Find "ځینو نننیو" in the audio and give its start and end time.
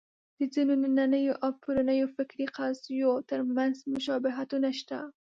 0.53-1.33